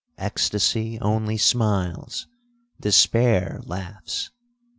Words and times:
Extacy 0.17 0.97
only 0.99 1.37
smiles,—despair 1.37 3.61
laughs. 3.65 4.31